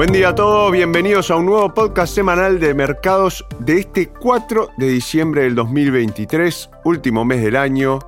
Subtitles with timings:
[0.00, 4.70] Buen día a todos, bienvenidos a un nuevo podcast semanal de mercados de este 4
[4.78, 7.98] de diciembre del 2023, último mes del año,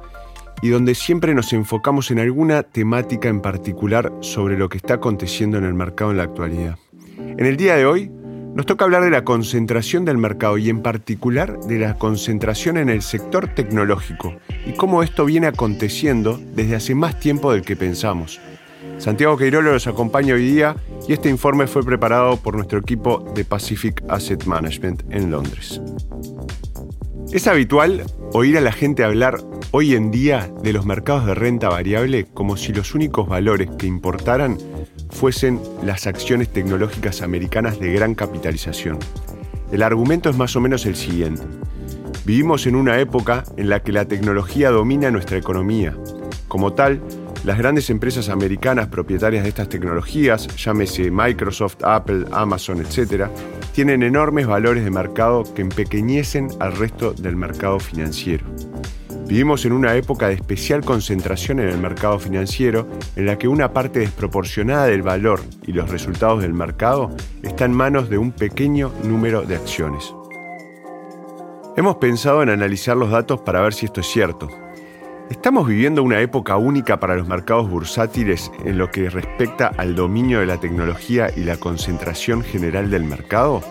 [0.63, 5.59] y donde siempre nos enfocamos en alguna temática en particular sobre lo que está aconteciendo
[5.59, 6.79] en el mercado en la actualidad.
[7.19, 8.11] En el día de hoy
[8.55, 12.89] nos toca hablar de la concentración del mercado y en particular de la concentración en
[12.89, 14.35] el sector tecnológico
[14.65, 18.41] y cómo esto viene aconteciendo desde hace más tiempo del que pensamos.
[18.99, 20.77] Santiago Queirolo nos acompaña hoy día
[21.09, 25.81] y este informe fue preparado por nuestro equipo de Pacific Asset Management en Londres.
[27.33, 29.39] Es habitual oír a la gente hablar
[29.71, 33.87] hoy en día de los mercados de renta variable como si los únicos valores que
[33.87, 34.59] importaran
[35.11, 38.99] fuesen las acciones tecnológicas americanas de gran capitalización.
[39.73, 41.43] El argumento es más o menos el siguiente.
[42.25, 45.97] Vivimos en una época en la que la tecnología domina nuestra economía.
[46.47, 47.01] Como tal,
[47.45, 53.27] las grandes empresas americanas propietarias de estas tecnologías, llámese Microsoft, Apple, Amazon, etc.,
[53.73, 58.45] tienen enormes valores de mercado que empequeñecen al resto del mercado financiero.
[59.27, 63.73] Vivimos en una época de especial concentración en el mercado financiero en la que una
[63.73, 67.11] parte desproporcionada del valor y los resultados del mercado
[67.43, 70.15] está en manos de un pequeño número de acciones.
[71.77, 74.49] Hemos pensado en analizar los datos para ver si esto es cierto,
[75.33, 80.41] ¿Estamos viviendo una época única para los mercados bursátiles en lo que respecta al dominio
[80.41, 83.63] de la tecnología y la concentración general del mercado?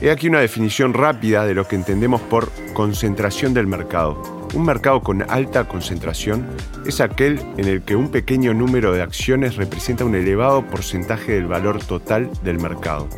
[0.00, 4.48] He aquí una definición rápida de lo que entendemos por concentración del mercado.
[4.54, 6.46] Un mercado con alta concentración
[6.86, 11.48] es aquel en el que un pequeño número de acciones representa un elevado porcentaje del
[11.48, 13.10] valor total del mercado.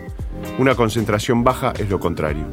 [0.58, 2.48] Una concentración baja es lo contrario.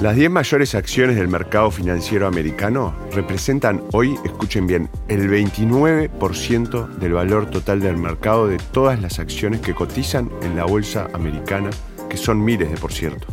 [0.00, 7.12] Las 10 mayores acciones del mercado financiero americano representan hoy, escuchen bien, el 29% del
[7.12, 11.70] valor total del mercado de todas las acciones que cotizan en la bolsa americana,
[12.10, 13.28] que son miles de por cierto.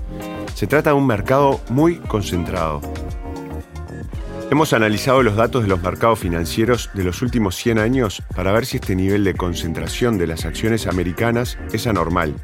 [0.54, 2.80] Se trata de un mercado muy concentrado.
[4.52, 8.66] Hemos analizado los datos de los mercados financieros de los últimos 100 años para ver
[8.66, 12.36] si este nivel de concentración de las acciones americanas es anormal.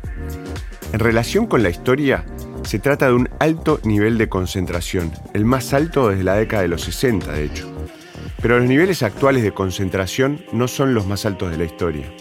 [0.93, 2.25] En relación con la historia,
[2.67, 6.67] se trata de un alto nivel de concentración, el más alto desde la década de
[6.67, 7.65] los 60, de hecho.
[8.41, 12.11] Pero los niveles actuales de concentración no son los más altos de la historia.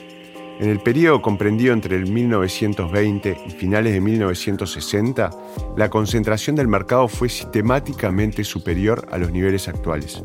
[0.60, 5.30] En el periodo comprendido entre el 1920 y finales de 1960,
[5.76, 10.22] la concentración del mercado fue sistemáticamente superior a los niveles actuales.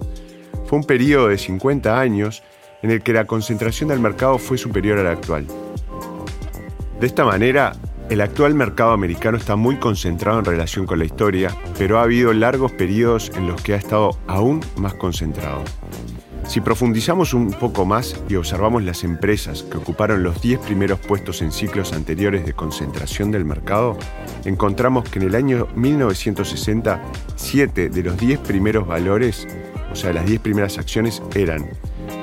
[0.68, 2.44] Fue un periodo de 50 años
[2.84, 5.48] en el que la concentración del mercado fue superior a la actual.
[7.00, 7.74] De esta manera,
[8.12, 12.34] el actual mercado americano está muy concentrado en relación con la historia, pero ha habido
[12.34, 15.64] largos periodos en los que ha estado aún más concentrado.
[16.46, 21.42] Si profundizamos un poco más y observamos las empresas que ocuparon los 10 primeros puestos
[21.42, 23.98] en ciclos anteriores de concentración del mercado,
[24.44, 27.02] encontramos que en el año 1960,
[27.38, 29.48] 7 de los 10 primeros valores,
[29.90, 31.70] o sea, las 10 primeras acciones, eran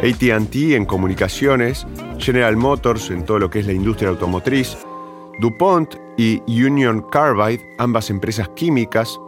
[0.02, 1.86] ATT en comunicaciones,
[2.18, 4.76] General Motors en todo lo que es la industria automotriz,
[5.38, 9.20] DuPont y Union Carbide, ambas empresas químicas,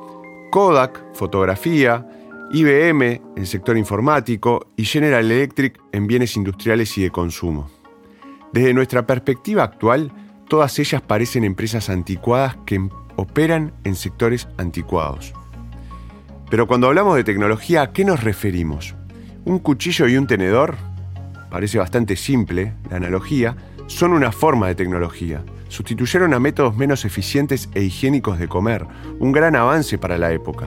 [0.51, 2.05] Kodak, fotografía,
[2.53, 7.71] IBM, el sector informático, y General Electric en bienes industriales y de consumo.
[8.53, 10.13] Desde nuestra perspectiva actual,
[10.49, 15.33] todas ellas parecen empresas anticuadas que operan en sectores anticuados.
[16.51, 18.97] Pero cuando hablamos de tecnología, ¿a qué nos referimos?
[19.45, 20.75] ¿Un cuchillo y un tenedor?
[21.49, 23.57] Parece bastante simple la analogía,
[23.87, 28.87] son una forma de tecnología sustituyeron a métodos menos eficientes e higiénicos de comer,
[29.21, 30.67] un gran avance para la época.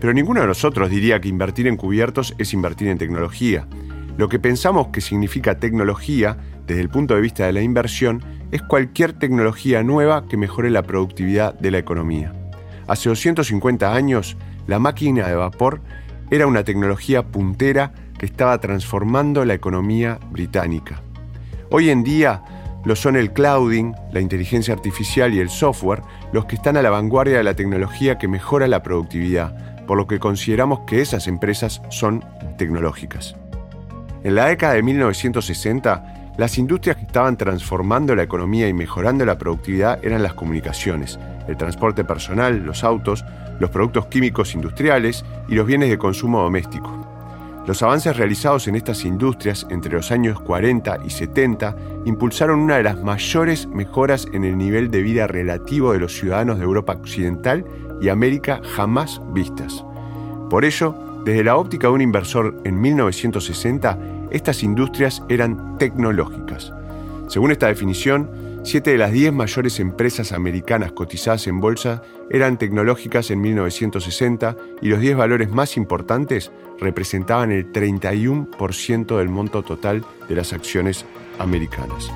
[0.00, 3.66] Pero ninguno de nosotros diría que invertir en cubiertos es invertir en tecnología.
[4.16, 8.22] Lo que pensamos que significa tecnología, desde el punto de vista de la inversión,
[8.52, 12.32] es cualquier tecnología nueva que mejore la productividad de la economía.
[12.86, 14.36] Hace 250 años,
[14.68, 15.80] la máquina de vapor
[16.30, 21.02] era una tecnología puntera que estaba transformando la economía británica.
[21.70, 22.42] Hoy en día,
[22.88, 26.00] lo son el clouding, la inteligencia artificial y el software
[26.32, 30.06] los que están a la vanguardia de la tecnología que mejora la productividad, por lo
[30.06, 32.24] que consideramos que esas empresas son
[32.56, 33.36] tecnológicas.
[34.24, 39.36] En la década de 1960, las industrias que estaban transformando la economía y mejorando la
[39.36, 43.22] productividad eran las comunicaciones, el transporte personal, los autos,
[43.60, 47.07] los productos químicos industriales y los bienes de consumo doméstico.
[47.68, 51.76] Los avances realizados en estas industrias entre los años 40 y 70
[52.06, 56.56] impulsaron una de las mayores mejoras en el nivel de vida relativo de los ciudadanos
[56.56, 57.66] de Europa Occidental
[58.00, 59.84] y América jamás vistas.
[60.48, 60.94] Por ello,
[61.26, 63.98] desde la óptica de un inversor en 1960,
[64.30, 66.72] estas industrias eran tecnológicas.
[67.26, 68.30] Según esta definición,
[68.64, 74.88] Siete de las diez mayores empresas americanas cotizadas en bolsa eran tecnológicas en 1960 y
[74.88, 81.06] los diez valores más importantes representaban el 31% del monto total de las acciones
[81.38, 82.10] americanas.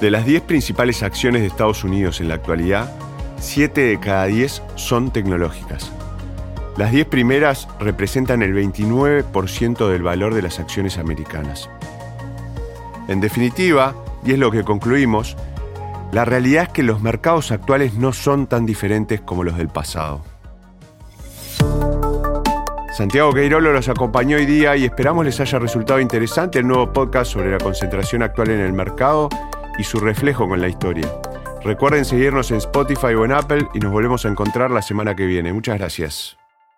[0.00, 2.92] De las diez principales acciones de Estados Unidos en la actualidad,
[3.38, 5.92] siete de cada diez son tecnológicas.
[6.76, 11.68] Las 10 primeras representan el 29% del valor de las acciones americanas.
[13.08, 15.36] En definitiva, y es lo que concluimos,
[16.12, 20.22] la realidad es que los mercados actuales no son tan diferentes como los del pasado.
[22.92, 27.32] Santiago Queirolo los acompañó hoy día y esperamos les haya resultado interesante el nuevo podcast
[27.32, 29.30] sobre la concentración actual en el mercado
[29.78, 31.10] y su reflejo con la historia.
[31.64, 35.24] Recuerden seguirnos en Spotify o en Apple y nos volvemos a encontrar la semana que
[35.24, 35.52] viene.
[35.54, 36.41] Muchas gracias.